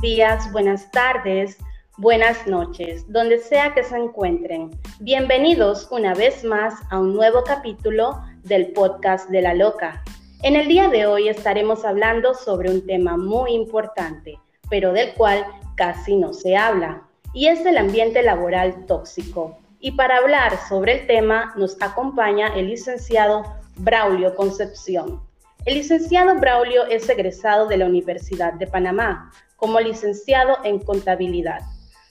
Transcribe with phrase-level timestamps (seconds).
[0.00, 1.56] días, buenas tardes,
[1.96, 4.78] buenas noches, donde sea que se encuentren.
[5.00, 10.02] Bienvenidos una vez más a un nuevo capítulo del podcast de la loca.
[10.42, 14.38] En el día de hoy estaremos hablando sobre un tema muy importante,
[14.68, 15.46] pero del cual
[15.76, 17.02] casi no se habla,
[17.32, 19.58] y es el ambiente laboral tóxico.
[19.80, 23.44] Y para hablar sobre el tema nos acompaña el licenciado
[23.76, 25.22] Braulio Concepción.
[25.66, 31.58] El licenciado Braulio es egresado de la Universidad de Panamá como licenciado en contabilidad.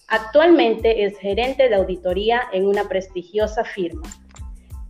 [0.10, 4.02] Actualmente es gerente de auditoría en una prestigiosa firma.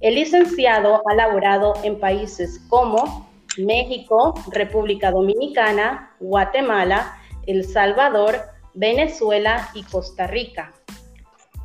[0.02, 8.36] El licenciado ha laborado en países como México, República Dominicana, Guatemala, El Salvador,
[8.74, 10.74] Venezuela y Costa Rica.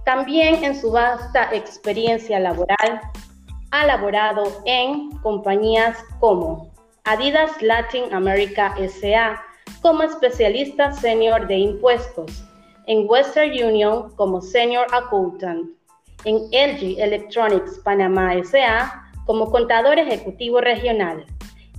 [0.04, 3.00] También en su vasta experiencia laboral
[3.70, 6.70] ha laborado en compañías como
[7.10, 9.42] Adidas Latin America SA
[9.82, 12.44] como especialista senior de impuestos,
[12.86, 15.70] en Western Union como senior accountant,
[16.24, 21.26] en LG Electronics Panamá SA como contador ejecutivo regional,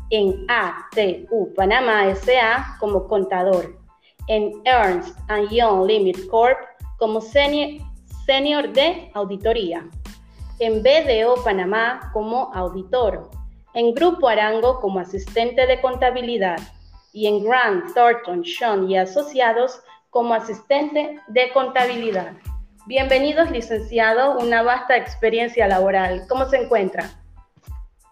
[0.09, 3.79] en ATU Panamá SA como contador,
[4.27, 5.17] en Ernst
[5.49, 6.57] Young Limit Corp
[6.99, 7.81] como senior,
[8.25, 9.87] senior de auditoría,
[10.59, 13.31] en BDO Panamá como auditor,
[13.73, 16.57] en Grupo Arango como asistente de contabilidad
[17.13, 22.33] y en Grant Thornton, Sean y Asociados como asistente de contabilidad.
[22.85, 26.23] Bienvenidos, licenciado, una vasta experiencia laboral.
[26.27, 27.09] ¿Cómo se encuentra?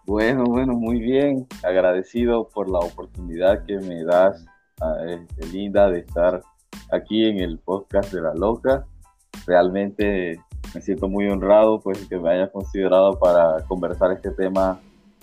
[0.06, 1.46] Bueno, bueno, muy bien.
[1.62, 4.46] Agradecido por la oportunidad que me das,
[5.06, 6.40] este, Linda, de estar
[6.90, 8.86] aquí en el podcast de La Loca.
[9.46, 10.40] Realmente
[10.74, 14.80] me siento muy honrado pues que me hayas considerado para conversar este tema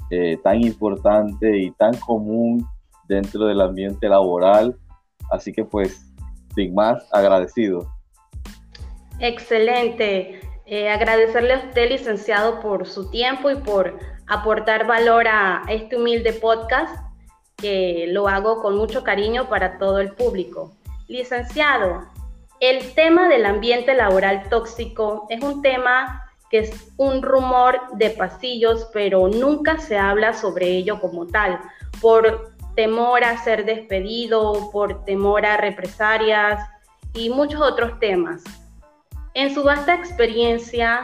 [0.10, 2.66] eh, tan importante y tan común
[3.08, 4.78] dentro del ambiente laboral.
[5.32, 6.14] Así que pues,
[6.56, 7.88] sin más, agradecido.
[9.20, 10.40] Excelente.
[10.66, 13.98] Eh, agradecerle a usted, licenciado, por su tiempo y por
[14.28, 16.94] aportar valor a este humilde podcast,
[17.56, 20.74] que lo hago con mucho cariño para todo el público.
[21.08, 22.04] Licenciado,
[22.60, 28.90] el tema del ambiente laboral tóxico es un tema que es un rumor de pasillos,
[28.94, 31.60] pero nunca se habla sobre ello como tal,
[32.02, 36.62] por temor a ser despedido, por temor a represalias
[37.14, 38.44] y muchos otros temas.
[39.34, 41.04] En su vasta experiencia,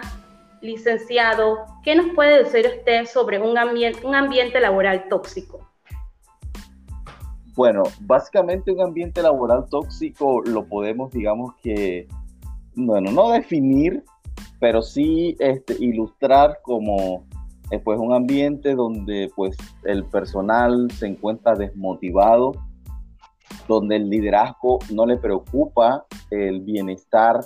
[0.62, 5.68] licenciado, ¿qué nos puede decir usted sobre un, ambiente, un ambiente laboral tóxico?
[7.56, 12.08] Bueno, básicamente un ambiente laboral tóxico lo podemos, digamos que,
[12.76, 14.04] bueno, no definir,
[14.64, 17.26] pero sí este, ilustrar como
[17.70, 22.54] eh, pues un ambiente donde pues el personal se encuentra desmotivado,
[23.68, 27.42] donde el liderazgo no le preocupa el bienestar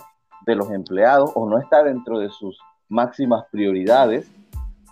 [0.46, 4.32] de los empleados o no está dentro de sus máximas prioridades,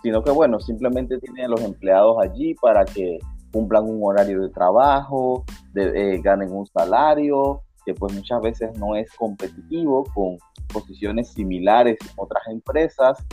[0.02, 3.20] sino que bueno, simplemente tiene a los empleados allí para que
[3.52, 8.96] cumplan un horario de trabajo, de, eh, ganen un salario, que pues muchas veces no
[8.96, 10.36] es competitivo con
[10.72, 13.24] posiciones similares en otras empresas.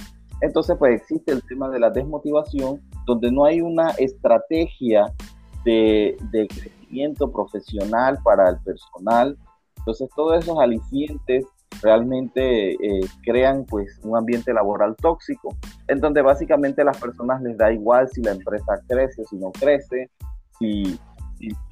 [0.41, 5.11] Entonces pues existe el tema de la desmotivación, donde no hay una estrategia
[5.65, 9.37] de, de crecimiento profesional para el personal.
[9.77, 11.45] Entonces todos esos alicientes
[11.81, 15.55] realmente eh, crean pues un ambiente laboral tóxico,
[15.87, 19.37] en donde básicamente a las personas les da igual si la empresa crece o si
[19.37, 20.11] no crece,
[20.59, 20.99] si,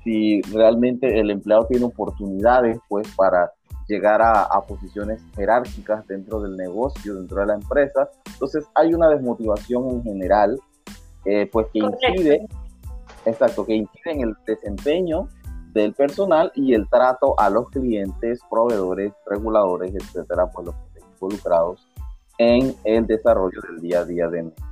[0.04, 3.52] si, realmente el empleado tiene oportunidades pues para
[3.88, 8.10] llegar a, posiciones jerárquicas dentro del negocio, dentro de la empresa.
[8.26, 10.60] Entonces hay una desmotivación en general,
[11.26, 12.48] eh, pues que incide,
[13.26, 15.28] exacto, que incide en el desempeño
[15.74, 21.04] del personal y el trato a los clientes, proveedores, reguladores, etcétera, por los que estén
[21.14, 21.88] involucrados
[22.38, 24.71] en el desarrollo del día a día de negocio.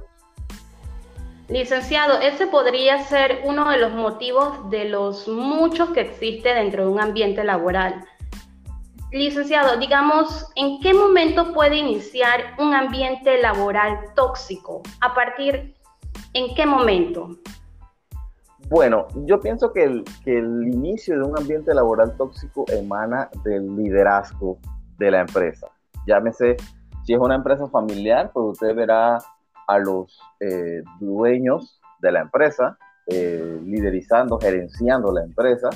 [1.50, 6.92] Licenciado, ese podría ser uno de los motivos de los muchos que existe dentro de
[6.92, 8.06] un ambiente laboral.
[9.12, 14.84] Licenciado, digamos, ¿en qué momento puede iniciar un ambiente laboral tóxico?
[15.02, 15.74] ¿A partir
[16.34, 17.30] en qué momento?
[18.70, 23.76] Bueno, yo pienso que el, que el inicio de un ambiente laboral tóxico emana del
[23.76, 24.60] liderazgo
[25.00, 25.68] de la empresa.
[26.06, 26.58] Llámese,
[27.04, 29.18] si es una empresa familiar, pues usted verá
[29.70, 32.78] a los eh, dueños de la empresa
[33.08, 35.70] eh, liderizando, gerenciando la empresa.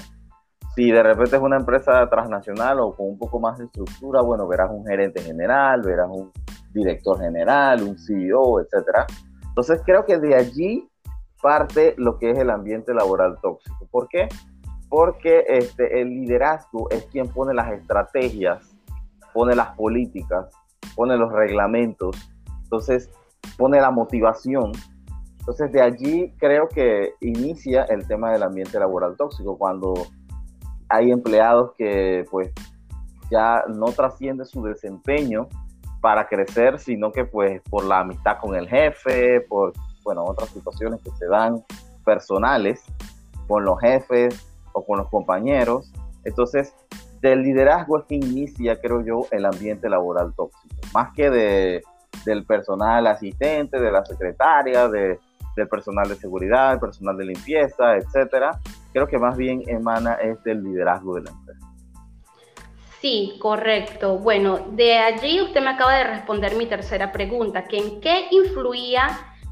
[0.75, 4.47] Si de repente es una empresa transnacional o con un poco más de estructura, bueno,
[4.47, 6.31] verás un gerente general, verás un
[6.73, 9.05] director general, un CEO, etc.
[9.47, 10.89] Entonces creo que de allí
[11.41, 13.87] parte lo que es el ambiente laboral tóxico.
[13.91, 14.27] ¿Por qué?
[14.93, 18.75] porque este, el liderazgo es quien pone las estrategias,
[19.33, 20.53] pone las políticas,
[20.95, 22.15] pone los reglamentos,
[22.61, 23.09] entonces
[23.57, 24.71] pone la motivación.
[25.39, 29.93] Entonces de allí creo que inicia el tema del ambiente laboral tóxico, cuando
[30.89, 32.51] hay empleados que pues
[33.29, 35.47] ya no trasciende su desempeño
[36.01, 39.73] para crecer, sino que pues por la amistad con el jefe, por
[40.03, 41.63] bueno, otras situaciones que se dan
[42.05, 42.83] personales
[43.47, 45.91] con los jefes o con los compañeros.
[46.25, 46.73] Entonces,
[47.21, 51.83] del liderazgo es que inicia, creo yo, el ambiente laboral tóxico, más que de,
[52.25, 55.19] del personal asistente, de la secretaria, de,
[55.55, 58.59] del personal de seguridad, del personal de limpieza, etcétera.
[58.91, 61.67] Creo que más bien emana es del liderazgo de la empresa.
[63.01, 64.17] Sí, correcto.
[64.17, 69.09] Bueno, de allí usted me acaba de responder mi tercera pregunta, que en qué influía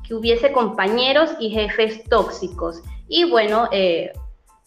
[0.07, 2.81] que hubiese compañeros y jefes tóxicos.
[3.09, 4.13] Y bueno, eh,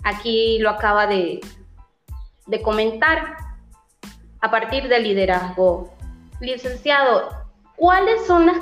[0.02, 1.40] aquí lo acaba de,
[2.46, 3.36] de comentar
[4.40, 5.90] a partir del liderazgo.
[6.40, 7.44] Licenciado,
[7.76, 8.58] ¿cuáles son las,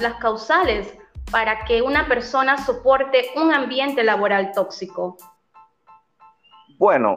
[0.00, 0.96] las causales
[1.30, 5.16] para que una persona soporte un ambiente laboral tóxico?
[6.78, 7.16] Bueno,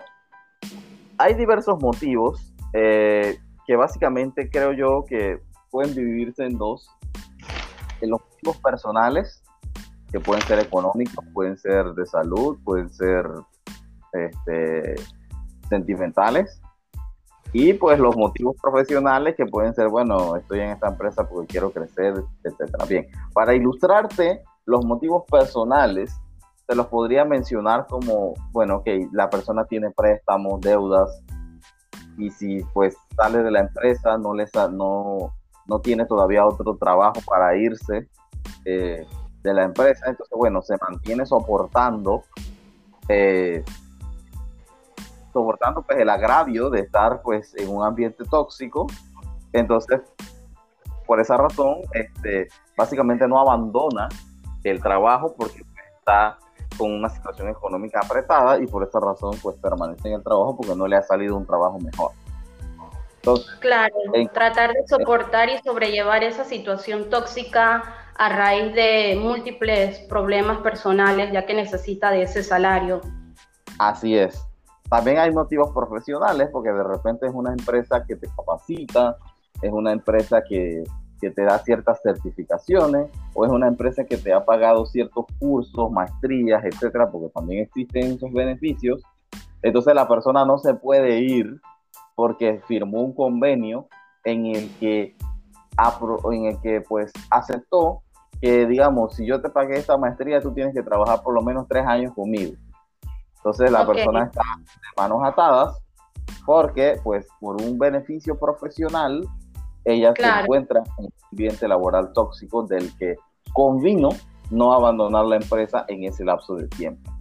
[1.17, 6.89] hay diversos motivos eh, que básicamente creo yo que pueden dividirse en dos.
[8.01, 9.43] En los motivos personales,
[10.11, 13.25] que pueden ser económicos, pueden ser de salud, pueden ser
[14.13, 14.95] este,
[15.67, 16.61] sentimentales.
[17.51, 21.71] Y pues los motivos profesionales que pueden ser, bueno, estoy en esta empresa porque quiero
[21.71, 22.85] crecer, etcétera.
[22.85, 26.15] Bien, para ilustrarte los motivos personales,
[26.67, 31.23] te los podría mencionar como, bueno, que la persona tiene préstamos, deudas,
[32.19, 35.33] y si pues sale de la empresa, no, les, no,
[35.65, 38.07] no tiene todavía otro trabajo para irse
[38.65, 39.07] eh,
[39.41, 42.23] de la empresa, entonces bueno, se mantiene soportando,
[43.07, 43.63] eh,
[45.31, 48.87] soportando pues el agravio de estar pues en un ambiente tóxico,
[49.53, 50.01] entonces
[51.09, 54.09] por esa razón, este, básicamente no abandona
[54.63, 55.63] el trabajo porque
[55.97, 56.37] está
[56.77, 60.75] con una situación económica apretada y por esa razón pues permanece en el trabajo porque
[60.75, 62.11] no le ha salido un trabajo mejor.
[63.15, 63.95] Entonces, claro,
[64.31, 67.83] tratar de soportar y sobrellevar esa situación tóxica
[68.15, 73.01] a raíz de múltiples problemas personales ya que necesita de ese salario.
[73.79, 74.48] Así es.
[74.89, 79.17] También hay motivos profesionales porque de repente es una empresa que te capacita,
[79.61, 80.83] es una empresa que
[81.19, 85.91] que te da ciertas certificaciones o es una empresa que te ha pagado ciertos cursos,
[85.91, 89.01] maestrías, etcétera, porque también existen esos beneficios.
[89.61, 91.59] Entonces la persona no se puede ir
[92.15, 93.87] porque firmó un convenio
[94.23, 95.15] en el que
[96.31, 98.01] en el que pues aceptó
[98.41, 101.67] que digamos si yo te pagué esta maestría tú tienes que trabajar por lo menos
[101.67, 102.53] tres años conmigo.
[103.39, 105.81] Entonces la persona está de manos atadas
[106.45, 109.25] porque pues por un beneficio profesional
[109.85, 113.15] ella se encuentra en un ambiente laboral tóxico del que
[113.53, 114.09] convino
[114.51, 117.11] no abandonar la empresa en ese lapso de tiempo.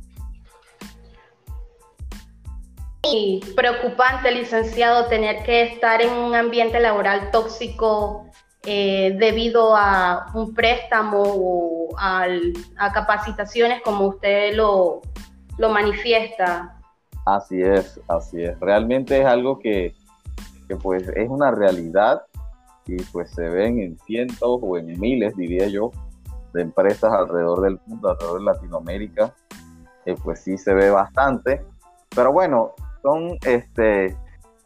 [3.03, 8.27] Y preocupante, licenciado, tener que estar en un ambiente laboral tóxico
[8.65, 12.27] eh, debido a un préstamo o a
[12.93, 15.01] capacitaciones como usted lo,
[15.59, 16.81] lo manifiesta.
[17.27, 18.59] Así es, así es.
[18.61, 19.95] Realmente es algo que,
[20.67, 22.23] que pues es una realidad
[22.87, 25.91] y pues se ven en cientos o en miles, diría yo,
[26.55, 29.35] de empresas alrededor del mundo, alrededor de Latinoamérica,
[30.07, 31.63] eh, pues sí se ve bastante,
[32.15, 32.73] pero bueno,
[33.03, 34.17] son este,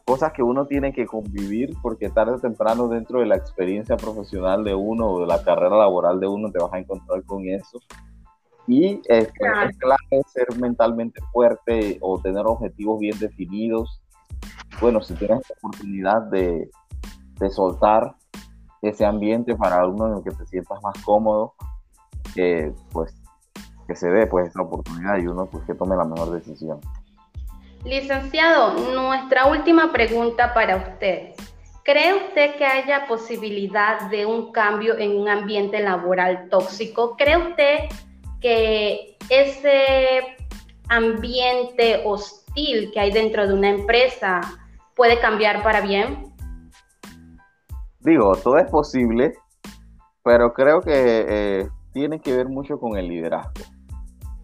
[0.05, 4.63] cosas que uno tiene que convivir porque tarde o temprano dentro de la experiencia profesional
[4.63, 7.79] de uno o de la carrera laboral de uno te vas a encontrar con eso.
[8.67, 14.01] Y este, es clave ser mentalmente fuerte o tener objetivos bien definidos.
[14.79, 16.69] Bueno, si tienes la oportunidad de,
[17.39, 18.15] de soltar
[18.81, 21.55] ese ambiente para uno en el que te sientas más cómodo,
[22.33, 23.13] que pues
[23.87, 26.79] que se dé pues esa oportunidad y uno pues que tome la mejor decisión.
[27.83, 31.33] Licenciado, nuestra última pregunta para usted.
[31.83, 37.17] ¿Cree usted que haya posibilidad de un cambio en un ambiente laboral tóxico?
[37.17, 37.89] ¿Cree usted
[38.43, 40.35] que ese
[40.89, 44.41] ambiente hostil que hay dentro de una empresa
[44.95, 46.31] puede cambiar para bien?
[48.03, 49.33] digo, todo es posible,
[50.23, 53.63] pero creo que eh, tiene que ver mucho con el liderazgo.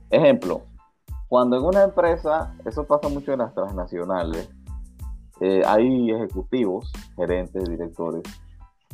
[0.10, 0.62] Ejemplo,
[1.28, 4.50] cuando en una empresa, eso pasa mucho en las transnacionales,
[5.42, 8.24] eh, hay ejecutivos, gerentes, directores,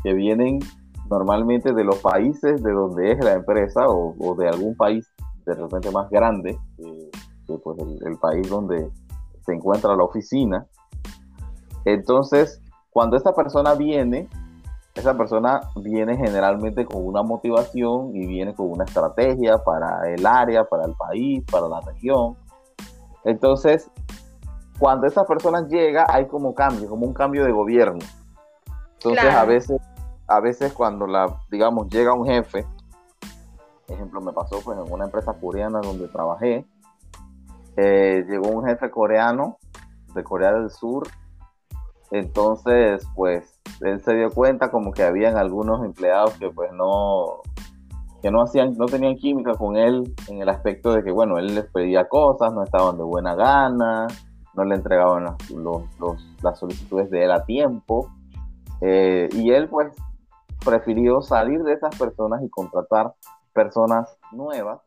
[0.04, 0.60] que vienen
[1.10, 5.10] normalmente de los países de donde es la empresa o, de algún país
[5.46, 8.90] de repente más grande que pues, el, país donde
[9.46, 10.66] se encuentra la oficina.
[11.86, 12.60] Entonces,
[12.90, 14.28] cuando esta persona viene,
[14.96, 20.64] esa persona viene generalmente con una motivación y viene con una estrategia para el área,
[20.64, 22.36] para el país, para la región.
[23.24, 23.92] Entonces,
[24.80, 28.00] cuando esa persona llega, hay como cambio, como un cambio de gobierno.
[28.94, 29.80] Entonces, a veces,
[30.28, 32.66] a veces cuando la, digamos, llega un jefe,
[33.88, 36.66] ejemplo, me pasó pues en una empresa coreana donde trabajé,
[37.78, 39.58] eh, llegó un jefe coreano
[40.14, 41.08] de Corea del Sur,
[42.12, 47.42] entonces, pues, él se dio cuenta como que habían algunos empleados que pues no,
[48.22, 51.56] que no hacían, no tenían química con él en el aspecto de que, bueno, él
[51.56, 54.08] les pedía cosas, no estaban de buena gana,
[54.54, 55.36] no le entregaban
[56.42, 58.10] las, solicitudes de él a tiempo.
[58.82, 59.94] Eh, y él pues
[60.66, 63.14] prefirió salir de esas personas y contratar
[63.54, 64.82] personas nuevas,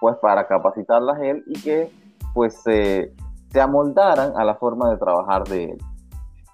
[0.00, 1.90] pues para capacitarlas él y que
[2.34, 3.14] pues se
[3.58, 5.78] amoldaran a la forma de trabajar de él.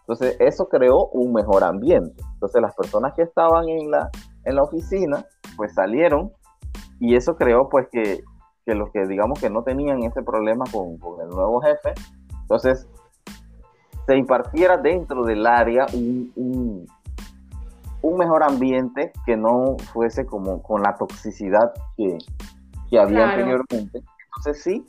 [0.00, 2.22] Entonces eso creó un mejor ambiente.
[2.34, 4.10] Entonces las personas que estaban en la,
[4.44, 5.24] en la oficina
[5.56, 6.30] pues salieron
[7.00, 8.22] y eso creó pues que,
[8.64, 11.94] que los que digamos que no tenían ese problema con, con el nuevo jefe
[12.52, 12.86] entonces,
[14.06, 16.86] se impartiera dentro del área un,
[18.10, 22.18] mejor ambiente que no fuese como con la toxicidad que,
[22.98, 24.02] había anteriormente.
[24.36, 24.84] Entonces, sí,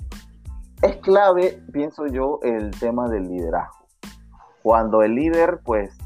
[0.81, 3.85] es clave, pienso yo, el tema del liderazgo.
[4.61, 5.97] Cuando el líder, pues,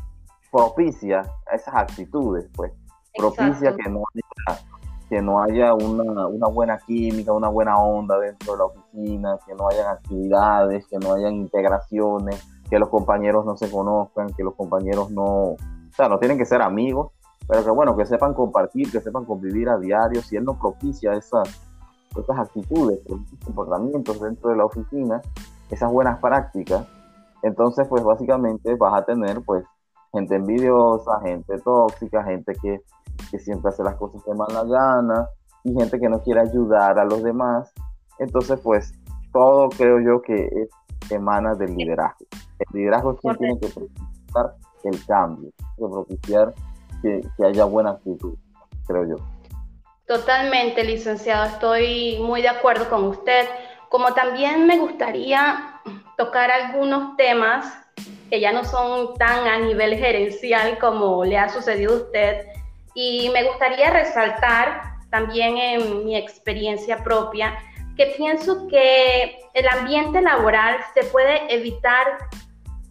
[0.52, 2.72] propicia esas actitudes, pues,
[3.16, 4.62] propicia que no haya
[5.10, 9.70] que no haya una, buena química, una buena onda dentro de la oficina, que no
[9.70, 15.10] hayan actividades, que no hayan integraciones, que los compañeros no se conozcan, que los compañeros
[15.10, 15.56] no,
[15.98, 17.12] sea, no tienen que ser amigos,
[17.48, 21.13] pero que bueno, que sepan compartir, que sepan convivir a diario, si él no propicia
[21.13, 21.50] esas,
[22.16, 25.22] esas actitudes, esos comportamientos dentro de la oficina,
[25.70, 26.86] esas buenas prácticas,
[27.44, 29.63] entonces pues básicamente vas a tener pues
[30.13, 32.82] gente envidiosa, gente tóxica, gente que
[33.30, 35.27] que siempre hace las cosas de mala gana
[35.63, 37.72] y gente que no quiere ayudar a los demás.
[38.20, 38.94] Entonces, pues
[39.32, 40.70] todo creo yo que es,
[41.12, 42.25] emana del liderazgo.
[42.60, 44.56] El liderazgo es quien tiene que propiciar
[44.88, 46.53] el cambio, que propiciar
[47.01, 48.36] que, que haya buena actitud,
[48.86, 49.15] creo yo.
[50.08, 53.46] Totalmente, licenciado, estoy muy de acuerdo con usted.
[53.89, 55.82] Como también me gustaría
[56.17, 57.65] tocar algunos temas
[58.29, 62.46] que ya no son tan a nivel gerencial como le ha sucedido a usted,
[62.94, 67.58] y me gustaría resaltar también en mi experiencia propia
[67.96, 72.06] que pienso que el ambiente laboral se puede evitar,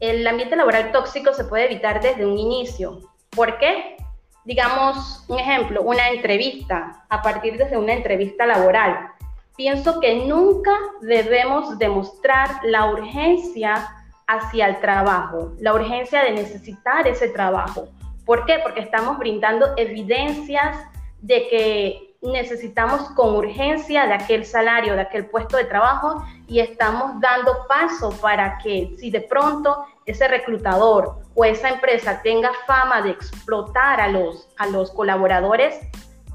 [0.01, 3.01] el ambiente laboral tóxico se puede evitar desde un inicio.
[3.31, 3.97] ¿Por qué?
[4.45, 9.11] Digamos, un ejemplo, una entrevista, a partir de una entrevista laboral.
[9.57, 13.89] Pienso que nunca debemos demostrar la urgencia
[14.27, 17.89] hacia el trabajo, la urgencia de necesitar ese trabajo.
[18.25, 18.59] ¿Por qué?
[18.63, 20.77] Porque estamos brindando evidencias
[21.23, 27.21] de que necesitamos con urgencia de aquel salario, de aquel puesto de trabajo y estamos
[27.21, 33.11] dando paso para que si de pronto ese reclutador o esa empresa tenga fama de
[33.11, 35.79] explotar a los, a los colaboradores,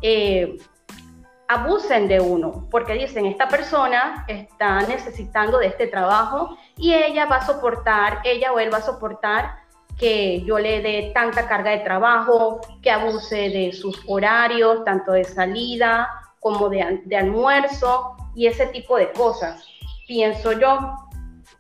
[0.01, 0.57] eh,
[1.47, 7.37] abusen de uno, porque dicen, esta persona está necesitando de este trabajo y ella va
[7.37, 9.60] a soportar, ella o él va a soportar
[10.01, 15.23] que yo le dé tanta carga de trabajo, que abuse de sus horarios, tanto de
[15.23, 16.81] salida como de,
[17.15, 19.63] almuerzo y ese tipo de cosas.
[20.07, 20.95] Pienso yo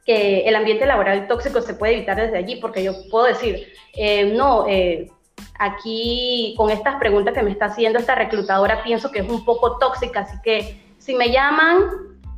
[0.07, 4.33] que el ambiente laboral tóxico se puede evitar desde allí, porque yo puedo decir, eh,
[4.33, 5.11] no, eh,
[5.59, 9.77] aquí con estas preguntas que me está haciendo esta reclutadora pienso que es un poco
[9.77, 11.91] tóxica, así que si me llaman,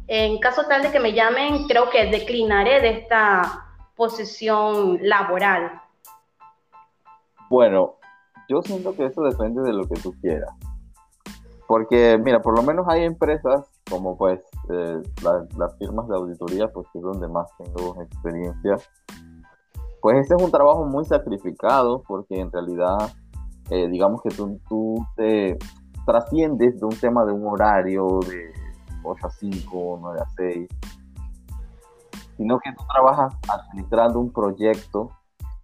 [0.08, 5.83] en caso tal de que me llamen, creo que declinaré de esta posición laboral.
[7.54, 7.98] Bueno,
[8.50, 10.50] yo siento que eso depende de lo que tú quieras.
[11.68, 14.42] Porque, mira, por lo menos hay empresas como pues
[14.72, 18.78] eh, las firmas de auditoría, pues es donde más tengo experiencia.
[20.02, 23.14] Pues ese es un trabajo muy sacrificado porque en realidad,
[23.70, 25.60] eh, digamos que tú, tú te
[26.08, 28.52] trasciendes de un tema de un horario de
[29.04, 30.70] 8 a 5, 9 a 6,
[32.36, 35.12] sino que tú trabajas administrando un proyecto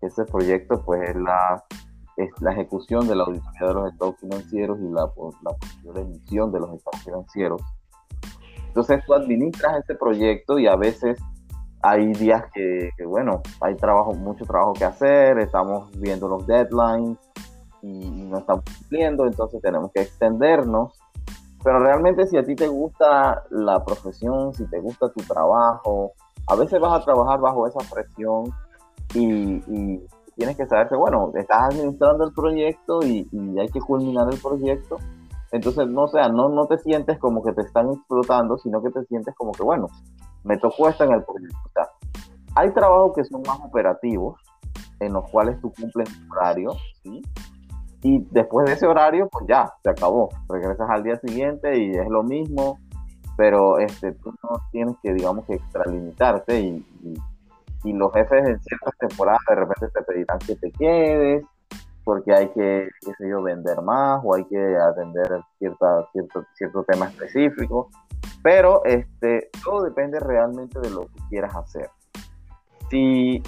[0.01, 1.63] ese proyecto pues es la,
[2.17, 5.01] es la ejecución de la auditoría de los estados financieros y la,
[5.43, 7.61] la posterior emisión de los estados financieros.
[8.67, 11.19] Entonces tú administras ese proyecto y a veces
[11.81, 17.17] hay días que, bueno, hay trabajo, mucho trabajo que hacer, estamos viendo los deadlines
[17.81, 20.99] y no estamos cumpliendo, entonces tenemos que extendernos
[21.63, 26.11] Pero realmente si a ti te gusta la profesión, si te gusta tu trabajo,
[26.47, 28.45] a veces vas a trabajar bajo esa presión
[29.13, 30.01] y,
[30.35, 33.27] tienes que saber que, bueno, estás administrando el proyecto y,
[33.59, 34.97] hay que culminar el proyecto.
[35.51, 39.03] Entonces, no sea, no, no te sientes como que te están explotando, sino que te
[39.05, 39.87] sientes como que, bueno,
[40.43, 41.57] me tocó esto en el proyecto.
[41.65, 41.89] O sea,
[42.55, 44.39] hay trabajos que son más operativos,
[44.99, 46.71] en los cuales tú cumples tu horario,
[47.03, 47.21] ¿sí?
[48.01, 50.29] Y después de ese horario, pues ya, se acabó.
[50.47, 52.79] Regresas al día siguiente y es lo mismo,
[53.35, 57.13] pero este, tú no tienes que, digamos, que extralimitarte y, y,
[57.86, 61.45] los jefes en ciertas temporadas de repente te pedirán que te quedes
[62.03, 65.27] porque hay que, qué sé yo, vender más o hay que atender
[65.59, 67.89] cierta, cierto, cierto tema específico.
[68.41, 71.89] Pero este, todo depende realmente de lo que quieras hacer.
[72.89, 73.43] Si,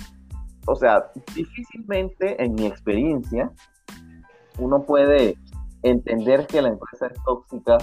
[0.67, 3.51] o sea, difícilmente en mi experiencia,
[4.59, 5.37] uno puede
[5.81, 7.77] entender que la empresa es tóxica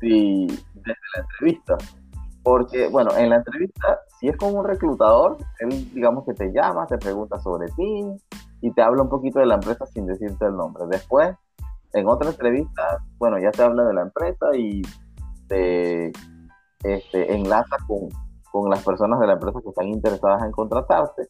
[0.00, 1.76] si, desde la entrevista.
[2.42, 6.86] Porque, bueno, en la entrevista, si es con un reclutador, él, digamos que te llama,
[6.86, 8.04] te pregunta sobre ti
[8.62, 10.84] y te habla un poquito de la empresa sin decirte el nombre.
[10.88, 11.34] Después,
[11.92, 14.82] en otra entrevista, bueno, ya te habla de la empresa y
[15.48, 16.12] te
[16.84, 18.08] este, enlaza con,
[18.50, 21.28] con las personas de la empresa que están interesadas en contratarte.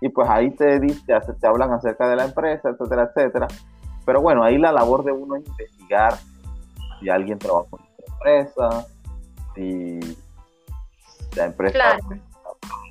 [0.00, 1.04] Y pues ahí te, dice,
[1.40, 3.48] te hablan acerca de la empresa, etcétera, etcétera.
[4.04, 6.14] Pero bueno, ahí la labor de uno es investigar
[7.00, 8.86] si alguien trabaja en esta empresa,
[9.54, 10.00] si
[11.36, 12.20] la empresa en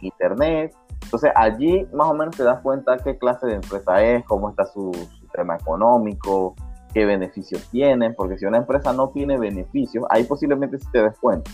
[0.01, 0.75] internet.
[1.03, 4.65] Entonces allí más o menos te das cuenta qué clase de empresa es, cómo está
[4.65, 6.55] su, sistema económico,
[6.93, 11.17] qué beneficios tienen, porque si una empresa no tiene beneficios, ahí posiblemente sí te des
[11.19, 11.49] cuenta.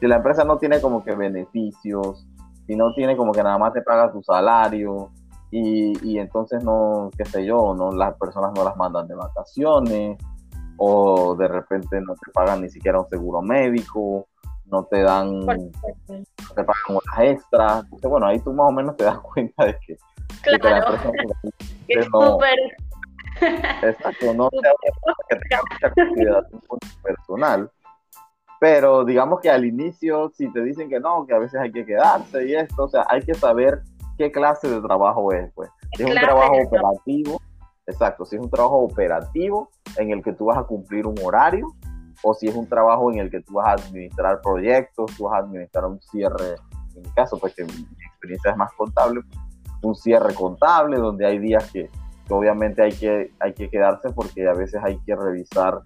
[0.00, 2.26] Si la empresa no tiene como que beneficios,
[2.66, 5.10] si no tiene como que nada más te paga tu salario,
[5.50, 10.18] y, entonces no, qué sé yo, no las personas no las mandan de vacaciones
[10.76, 14.28] o de repente no te pagan ni siquiera un seguro médico,
[14.70, 15.54] no te dan, no
[16.54, 17.84] te pagan unas extras.
[17.84, 19.96] Entonces, bueno, ahí tú más o menos te das cuenta de que,
[20.42, 20.92] claro.
[20.92, 21.12] la empresa
[21.88, 22.58] es súper...
[23.40, 24.50] Exacto, no
[25.28, 26.60] que tenga mucha consideración
[27.02, 27.70] personal.
[28.60, 31.86] Pero digamos que al inicio, si te dicen que no, que a veces hay que
[31.86, 33.82] quedarse y esto, o sea, hay que saber
[34.16, 35.70] qué clase de trabajo es, pues.
[35.96, 37.40] Si es un trabajo operativo,
[37.86, 41.68] exacto, si es un trabajo operativo en el que tú vas a cumplir un horario,
[42.22, 45.34] o si es un trabajo en el que tú vas a administrar proyectos, tú vas
[45.34, 46.56] a administrar un cierre,
[46.94, 49.20] en mi caso, pues que mi experiencia es más contable,
[49.82, 51.90] un cierre contable donde hay días que,
[52.30, 55.82] obviamente hay que, hay que quedarse porque a veces hay que revisar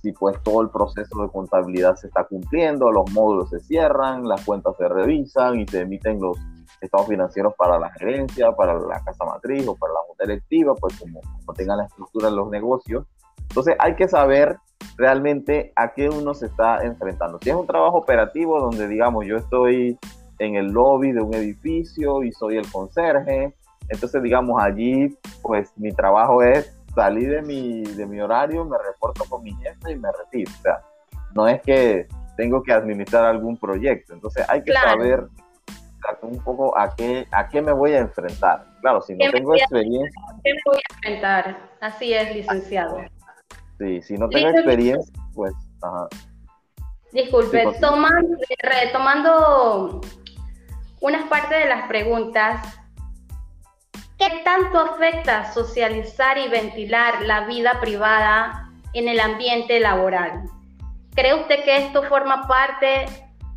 [0.00, 4.44] si pues todo el proceso de contabilidad se está cumpliendo, los módulos se cierran, las
[4.44, 6.36] cuentas se revisan y se emiten los
[6.80, 10.98] estados financieros para la gerencia, para la casa matriz o para la junta directiva, pues
[10.98, 13.06] como, como tengan la estructura de los negocios.
[13.48, 14.58] Entonces hay que saber
[14.96, 17.38] realmente a qué uno se está enfrentando.
[17.42, 19.98] Si es un trabajo operativo donde, digamos, yo estoy
[20.38, 23.54] en el lobby de un edificio y soy el conserje,
[23.88, 29.24] entonces, digamos, allí, pues mi trabajo es salir de mi, de mi horario, me reporto
[29.28, 30.50] con mi jefe y me retiro.
[30.58, 30.80] O sea,
[31.34, 34.14] no es que tengo que administrar algún proyecto.
[34.14, 35.26] Entonces, hay que saber
[36.22, 38.64] un poco a qué, a qué me voy a enfrentar.
[38.80, 40.22] Claro, si no tengo experiencia.
[40.42, 41.56] ¿Qué me voy a enfrentar?
[41.80, 42.98] Así es, licenciado.
[43.82, 45.52] Sí, si no tengo experiencia, pues.
[45.82, 46.08] Ajá.
[47.12, 50.00] Disculpe, tomando, retomando
[51.00, 52.78] unas partes de las preguntas,
[54.18, 60.44] ¿qué tanto afecta socializar y ventilar la vida privada en el ambiente laboral?
[61.14, 63.06] ¿Cree usted que esto forma parte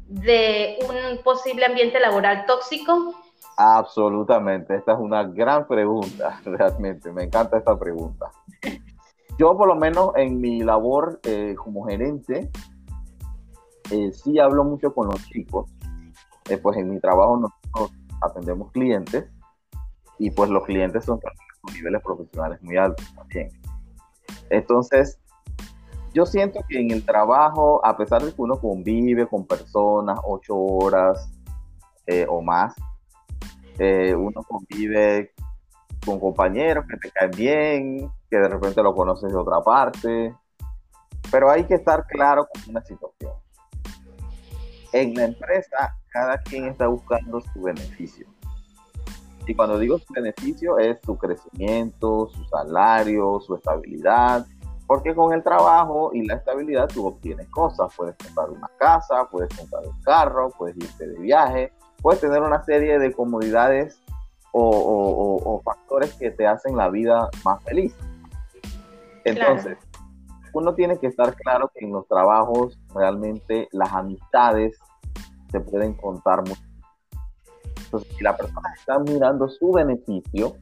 [0.08, 3.14] de un posible ambiente laboral tóxico?
[3.58, 8.32] Absolutamente, esta es una gran pregunta, realmente, me encanta esta pregunta.
[9.38, 12.50] Yo por lo menos en mi labor eh, como gerente,
[13.92, 15.70] eh, sí hablo mucho con los chicos,
[16.50, 19.26] eh, pues en mi trabajo nosotros atendemos clientes
[20.20, 23.50] y pues los clientes son con niveles profesionales muy altos también.
[24.50, 25.20] Entonces,
[26.14, 30.56] yo siento que en el trabajo, a pesar de que uno convive con personas ocho
[30.56, 31.30] horas
[32.08, 32.74] eh, o más,
[33.80, 35.34] eh, uno convive
[36.06, 40.36] con compañeros que te caen bien, que de repente lo conoces de otra parte,
[41.32, 43.34] pero hay que estar claro con una situación.
[44.94, 48.28] En la empresa, cada quien está buscando su beneficio.
[49.48, 54.46] Y cuando digo su beneficio es su crecimiento, su salario, su estabilidad,
[54.88, 57.94] porque con el trabajo y la estabilidad tú obtienes cosas.
[57.96, 62.64] Puedes comprar una casa, puedes comprar un carro, puedes irte de viaje, puedes tener una
[62.64, 64.02] serie de comodidades
[64.58, 67.96] o, factores que te hacen la vida más feliz.
[69.26, 69.78] Entonces,
[70.54, 74.78] uno tiene que estar claro que en los trabajos realmente las amistades
[75.52, 76.62] se pueden contar mucho.
[77.86, 80.56] Entonces, si la persona está mirando su beneficio,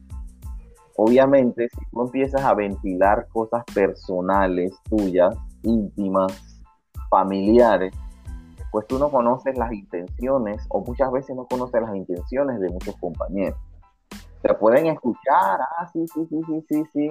[0.96, 6.62] obviamente si tú empiezas a ventilar cosas personales tuyas, íntimas,
[7.10, 7.94] familiares,
[8.72, 12.96] pues tú no conoces las intenciones o muchas veces no conoces las intenciones de muchos
[12.96, 13.58] compañeros.
[14.44, 17.10] Te pueden escuchar, ah, sí, sí, sí, sí, sí, sí,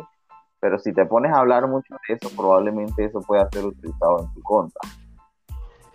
[0.59, 4.33] pero si te pones a hablar mucho de eso, probablemente eso pueda ser utilizado en
[4.35, 4.79] tu contra.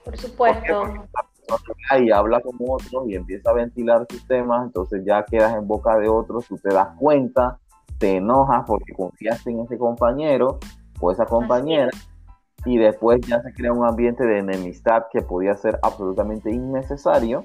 [0.04, 0.82] Por supuesto.
[2.00, 5.96] Y habla con otros y empieza a ventilar tus temas, entonces ya quedas en boca
[5.96, 7.60] de otros, tú te das cuenta,
[7.98, 10.58] te enojas porque confiaste en ese compañero
[11.00, 11.90] o esa compañera
[12.64, 17.44] y después ya se crea un ambiente de enemistad que podía ser absolutamente innecesario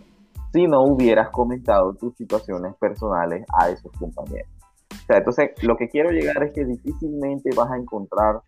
[0.54, 4.48] si no hubieras comentado tus situaciones personales a esos compañeros.
[4.92, 8.42] O sea, entonces lo que quiero llegar es que difícilmente vas a encontrar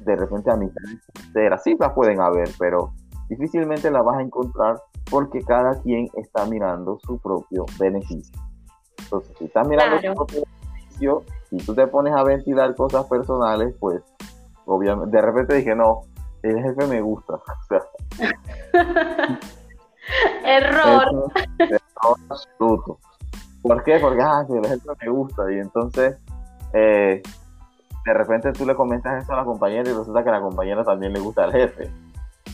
[0.00, 1.62] de repente amistades sinceras.
[1.62, 2.92] Sí las pueden haber, pero
[3.30, 4.76] difícilmente las vas a encontrar
[5.10, 8.38] porque cada quien está mirando su propio beneficio.
[8.98, 13.74] Entonces, si estás mirando su propio beneficio y tú te pones a ventilar cosas personales,
[13.80, 14.02] pues
[14.66, 16.02] obviamente, de repente dije, no,
[16.42, 17.40] el jefe me gusta.
[20.44, 21.30] error.
[21.58, 21.80] error
[22.28, 22.98] absoluto.
[23.62, 23.98] ¿Por qué?
[23.98, 26.18] Porque ah, el jefe me gusta y entonces
[26.72, 27.22] eh,
[28.04, 30.84] de repente tú le comentas eso a la compañera y resulta que a la compañera
[30.84, 31.90] también le gusta al jefe.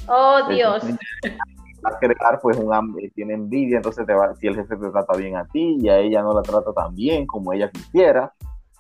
[0.09, 0.85] Oh, Dios.
[1.85, 5.17] va a crear pues un tiene envidia, entonces te va, si el jefe te trata
[5.17, 8.33] bien a ti y a ella no la trata tan bien como ella quisiera,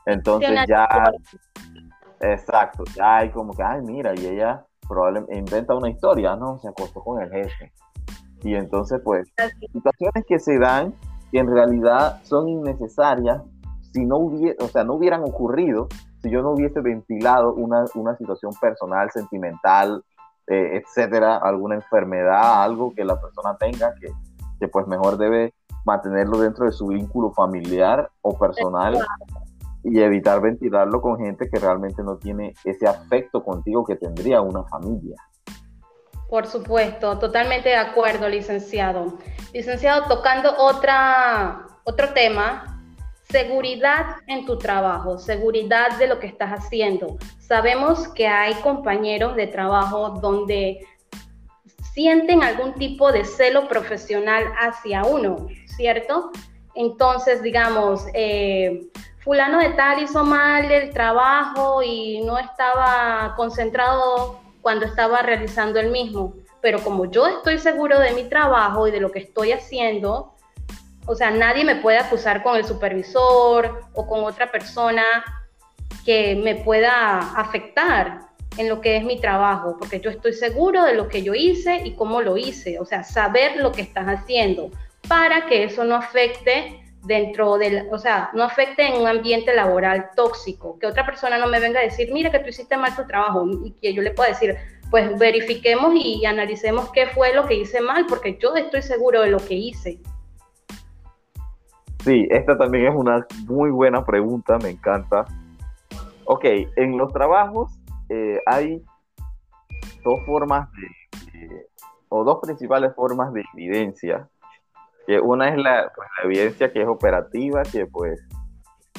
[0.06, 0.86] entonces ya
[2.22, 6.56] Exacto, ya hay como que, ay, mira, y ella probablemente inventa una historia, ¿no?
[6.60, 7.72] Se acostó con el jefe.
[8.42, 9.28] Y entonces, pues,
[9.72, 10.94] situaciones que se dan
[11.30, 13.42] que en realidad son innecesarias
[13.92, 15.88] si no hubiera, o sea, no hubieran ocurrido
[16.22, 20.04] si yo no hubiese ventilado una, una situación personal, sentimental,
[20.46, 24.08] eh, etcétera, alguna enfermedad, algo que la persona tenga que,
[24.60, 25.52] que pues mejor debe
[25.84, 28.98] mantenerlo dentro de su vínculo familiar o personal
[29.84, 34.62] y evitar ventilarlo con gente que realmente no tiene ese afecto contigo que tendría una
[34.64, 35.16] familia.
[36.32, 39.18] Por supuesto, totalmente de acuerdo, licenciado.
[39.52, 42.82] Licenciado, tocando otra, otro tema,
[43.28, 47.18] seguridad en tu trabajo, seguridad de lo que estás haciendo.
[47.38, 50.80] Sabemos que hay compañeros de trabajo donde
[51.92, 56.30] sienten algún tipo de celo profesional hacia uno, ¿cierto?
[56.74, 58.86] Entonces, digamos, eh,
[59.18, 65.90] fulano de tal hizo mal el trabajo y no estaba concentrado cuando estaba realizando el
[65.90, 66.34] mismo.
[66.60, 70.34] Pero como yo estoy seguro de mi trabajo y de lo que estoy haciendo,
[71.06, 75.02] o sea, nadie me puede acusar con el supervisor o con otra persona
[76.04, 78.20] que me pueda afectar
[78.56, 81.82] en lo que es mi trabajo, porque yo estoy seguro de lo que yo hice
[81.84, 84.70] y cómo lo hice, o sea, saber lo que estás haciendo
[85.08, 90.10] para que eso no afecte dentro del, o sea, no afecte en un ambiente laboral
[90.14, 93.06] tóxico, que otra persona no me venga a decir, mira que tú hiciste mal tu
[93.06, 94.56] trabajo y que yo le pueda decir,
[94.90, 99.30] pues verifiquemos y analicemos qué fue lo que hice mal, porque yo estoy seguro de
[99.30, 99.98] lo que hice.
[102.04, 105.24] Sí, esta también es una muy buena pregunta, me encanta.
[106.24, 106.44] Ok,
[106.76, 107.72] en los trabajos
[108.08, 108.82] eh, hay
[110.04, 111.66] dos formas de,
[112.08, 114.28] o dos principales formas de evidencia
[115.06, 118.20] que una es la, pues, la, evidencia que es operativa, que pues,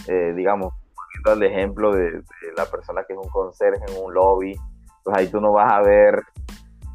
[0.08, 2.24] eh, digamos, poniendo el ejemplo de,
[2.56, 4.56] la persona que es un conserje en un lobby,
[5.04, 6.22] pues ahí tú no vas a ver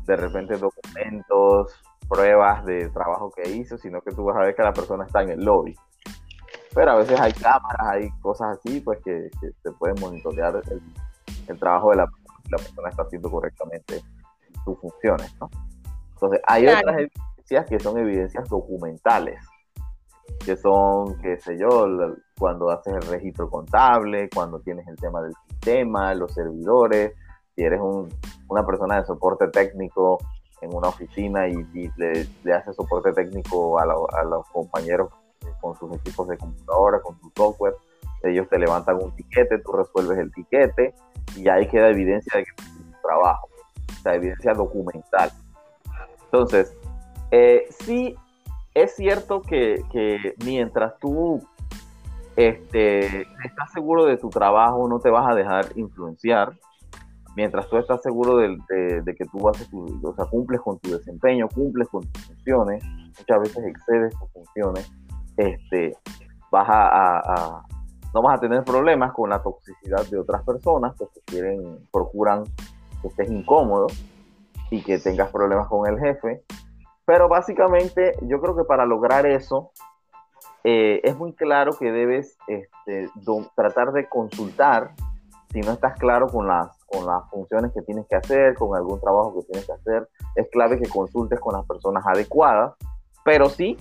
[0.07, 4.63] de repente documentos, pruebas de trabajo que hizo, sino que tú vas a ver que
[4.63, 5.75] la persona está en el lobby.
[6.75, 11.59] Pero a veces hay cámaras, hay cosas así, pues que, que se pueden monitorear el,
[11.59, 12.07] trabajo de la,
[12.51, 14.03] la persona está haciendo correctamente
[14.65, 15.51] sus funciones, ¿no?
[16.13, 16.97] Entonces, hay otras
[17.49, 19.41] que son evidencias documentales,
[20.45, 21.87] que son, qué sé yo,
[22.39, 27.15] cuando haces el registro contable, cuando tienes el tema del sistema, los servidores,
[27.55, 27.81] si eres
[28.49, 30.19] una persona de soporte técnico
[30.61, 33.87] en una oficina y, le, haces soporte técnico a,
[34.25, 35.11] los compañeros
[35.61, 37.75] con sus equipos de computadora, con su software,
[38.25, 40.95] ellos te levantan un tiquete, tú resuelves el tiquete
[41.37, 43.49] y ahí queda evidencia de que tu trabajo,
[43.89, 45.31] o sea, evidencia documental.
[46.25, 46.77] Entonces,
[47.31, 48.15] eh, sí,
[48.75, 49.83] es cierto que,
[50.45, 51.43] mientras tú
[52.37, 56.53] este, estás seguro de tu trabajo, no te vas a dejar influenciar.
[57.37, 58.59] Mientras tú estás seguro de,
[59.05, 62.83] que tú haces tu, o cumples con tu desempeño, cumples con tus funciones,
[63.19, 64.91] muchas veces excedes tus funciones,
[65.37, 65.97] este,
[66.51, 67.63] vas a,
[68.15, 72.45] no vas a tener problemas con la toxicidad de otras personas que quieren, procuran
[73.03, 73.87] que estés incómodo
[74.71, 76.43] y que tengas problemas con el jefe.
[77.09, 79.71] Pero básicamente yo creo que para lograr eso
[80.63, 83.09] eh, es muy claro que debes este,
[83.57, 84.91] tratar de consultar
[85.51, 89.01] si no estás claro con las, con las funciones que tienes que hacer, con algún
[89.01, 90.07] trabajo que tienes que hacer.
[90.35, 92.75] Es clave que consultes con las personas adecuadas,
[93.25, 93.79] pero sí,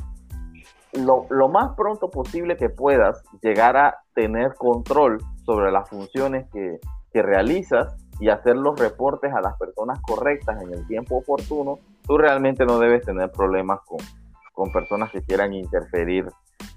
[0.94, 6.80] lo, lo más pronto posible que puedas llegar a tener control sobre las funciones que,
[7.12, 12.18] que realizas y hacer los reportes a las personas correctas en el tiempo oportuno, tú
[12.18, 14.00] realmente no debes tener problemas con,
[14.54, 16.28] con personas que quieran interferir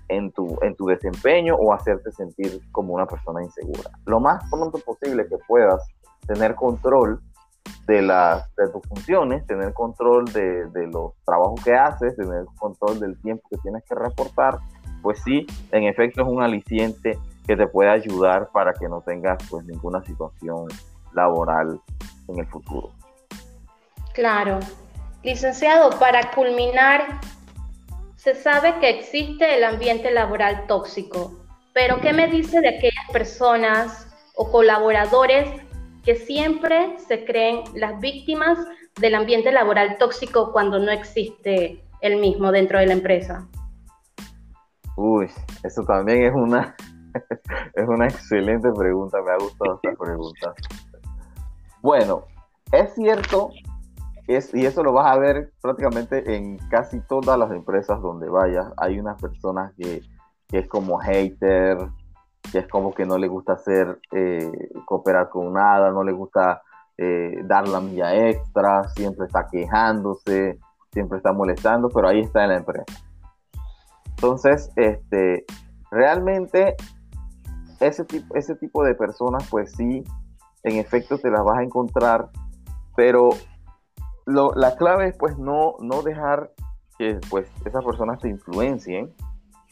[0.08, 3.90] en tu, en tu desempeño o hacerte sentir como una persona insegura.
[4.06, 5.86] Lo más pronto posible que puedas
[6.26, 7.20] tener control
[7.86, 13.00] de, las, de tus funciones, tener control de, de los trabajos que haces, tener control
[13.00, 14.58] del tiempo que tienes que reportar,
[15.02, 19.38] pues sí, en efecto es un aliciente que te puede ayudar para que no tengas
[19.48, 20.66] pues ninguna situación
[21.14, 21.80] laboral
[22.28, 22.90] en el futuro.
[24.12, 24.58] Claro.
[25.22, 27.20] Licenciado, para culminar,
[28.16, 31.40] se sabe que existe el ambiente laboral tóxico,
[31.74, 35.48] pero ¿qué me dice de aquellas personas o colaboradores
[36.04, 38.58] que siempre se creen las víctimas
[38.98, 43.46] del ambiente laboral tóxico cuando no existe el mismo dentro de la empresa?
[44.96, 45.30] Uy,
[45.62, 46.74] eso también es una,
[47.74, 50.54] es una excelente pregunta, me ha gustado esta pregunta.
[51.82, 52.24] Bueno,
[52.72, 53.50] es cierto,
[54.52, 58.72] y eso lo vas a ver prácticamente en casi todas las empresas donde vayas.
[58.76, 60.02] Hay unas personas que,
[60.52, 61.78] es como hater,
[62.52, 64.50] que es como que no le gusta hacer, eh,
[64.84, 66.62] cooperar con nada, no le gusta
[66.96, 70.58] eh, dar la milla extra, siempre está quejándose,
[70.92, 72.84] siempre está molestando, pero ahí está en la empresa.
[74.10, 75.44] Entonces, este,
[75.90, 76.76] realmente
[77.80, 80.04] ese tipo, ese tipo de personas, pues sí,
[80.62, 82.28] en efecto te las vas a encontrar,
[82.94, 83.30] pero
[84.30, 86.50] la clave es pues no, no dejar
[86.98, 89.12] que pues esas personas te influencien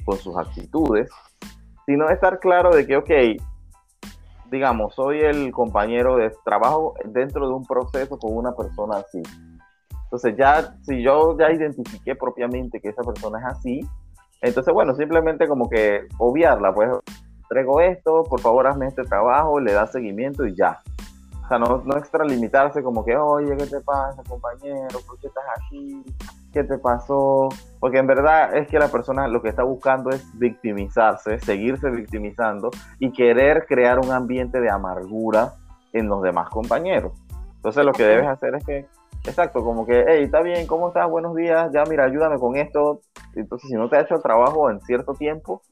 [0.04, 1.10] con sus actitudes,
[1.84, 3.10] sino estar claro de que, ok,
[4.50, 9.22] digamos, soy el compañero de trabajo dentro de un proceso con una persona así.
[10.04, 13.80] Entonces ya, si yo ya identifiqué propiamente que esa persona es así,
[14.40, 16.90] entonces bueno, simplemente como que obviarla, pues
[17.48, 20.80] traigo esto, por favor hazme este trabajo, le da seguimiento y ya.
[21.48, 24.98] O sea, no, no extralimitarse como que, oye, ¿qué te pasa, compañero?
[25.06, 26.04] ¿Por qué estás aquí?
[26.52, 27.48] ¿Qué te pasó?
[27.80, 32.68] Porque en verdad es que la persona lo que está buscando es victimizarse, seguirse victimizando
[32.98, 35.54] y querer crear un ambiente de amargura
[35.94, 37.12] en los demás compañeros.
[37.56, 38.86] Entonces lo que debes hacer es que,
[39.24, 41.08] exacto, como que, hey, está bien, ¿cómo estás?
[41.08, 43.00] Buenos días, ya mira, ayúdame con esto.
[43.34, 45.62] Entonces si no te ha hecho el trabajo en cierto tiempo,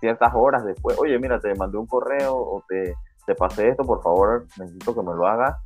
[0.00, 4.02] ciertas horas después, oye, mira, te mandé un correo o te, te pasé esto, por
[4.02, 5.56] favor, necesito que me lo hagas,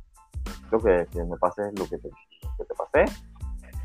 [0.45, 2.09] necesito que, que me pases lo que te,
[2.57, 3.05] que te pasé.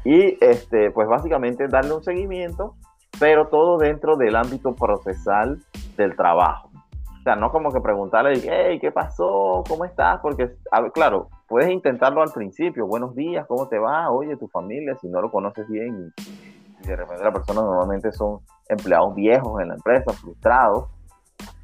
[0.05, 2.75] Y este, pues básicamente darle un seguimiento,
[3.19, 5.61] pero todo dentro del ámbito procesal
[5.97, 6.71] del trabajo.
[7.21, 9.63] O sea, no como que preguntarle, hey, ¿qué pasó?
[9.69, 10.21] ¿Cómo estás?
[10.21, 10.57] Porque,
[10.95, 14.11] claro, puedes intentarlo al principio, buenos días, ¿cómo te va?
[14.11, 16.13] Oye, tu familia, si no lo conoces bien
[16.83, 20.87] y de repente la persona normalmente son empleados viejos en la empresa, frustrados.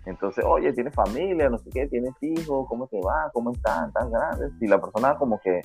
[0.06, 3.28] Entonces, oye, tienes familia, no sé qué, tienes hijos, ¿cómo te va?
[3.32, 3.92] ¿Cómo están?
[3.92, 4.52] ¿Tan grandes?
[4.58, 5.60] Si la persona como que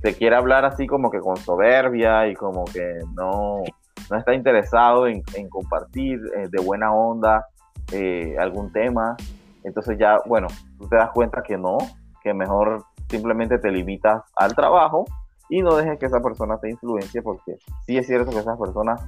[0.00, 3.62] te quiere hablar así como que con soberbia y como que no,
[4.10, 7.46] no está interesado en, compartir eh, de buena onda
[7.92, 9.16] eh, algún tema,
[9.62, 11.78] entonces ya, bueno, tú te das cuenta que no,
[12.22, 15.04] que mejor simplemente te limitas al trabajo
[15.48, 19.02] y no dejes que esa persona te influencie porque sí es cierto que esas personas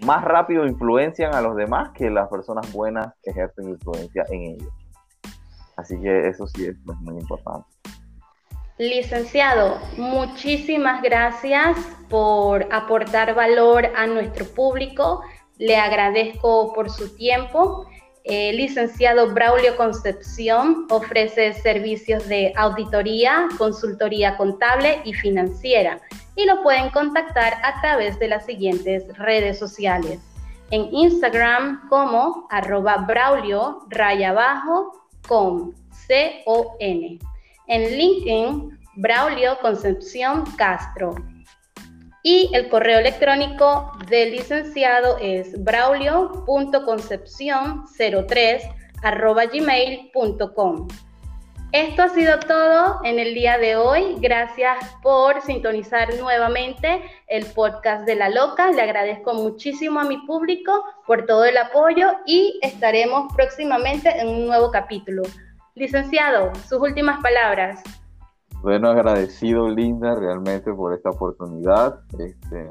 [0.00, 4.72] más rápido influencian a los demás que las personas buenas ejercen influencia en ellos.
[5.76, 7.66] Así que eso sí es pues, muy importante.
[8.78, 11.76] Licenciado, muchísimas gracias
[12.08, 15.22] por aportar valor a nuestro público.
[15.58, 17.86] Le agradezco por su tiempo
[18.24, 26.00] eh, licenciado Braulio Concepción ofrece servicios de auditoría, consultoría contable y financiera
[26.34, 30.20] y lo pueden contactar a través de las siguientes redes sociales.
[30.70, 34.34] En Instagram como arroba Braulio raya
[35.28, 37.18] con C-O-N.
[37.66, 41.14] En LinkedIn, Braulio Concepción Castro.
[42.26, 48.62] Y el correo electrónico del licenciado es braulio.concepción03
[49.52, 50.88] gmail.com.
[51.72, 54.16] Esto ha sido todo en el día de hoy.
[54.20, 58.70] Gracias por sintonizar nuevamente el podcast de La Loca.
[58.70, 64.46] Le agradezco muchísimo a mi público por todo el apoyo y estaremos próximamente en un
[64.46, 65.24] nuevo capítulo.
[65.74, 67.82] Licenciado, sus últimas palabras.
[68.64, 72.00] Bueno, agradecido Linda realmente por esta oportunidad.
[72.18, 72.66] Este,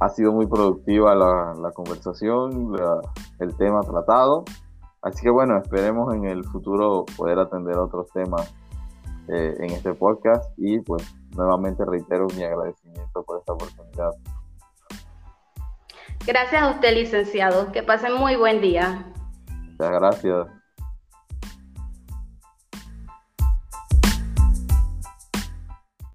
[0.00, 2.74] ha sido muy productiva la, conversación,
[3.38, 4.44] el tema tratado.
[5.00, 8.52] Así que bueno, esperemos en el futuro poder atender otros temas
[9.28, 14.10] eh, en este podcast y pues nuevamente reitero mi agradecimiento por esta oportunidad.
[16.26, 17.70] Gracias a usted, licenciado.
[17.70, 19.12] Que pase muy buen día.
[19.48, 20.61] Muchas gracias.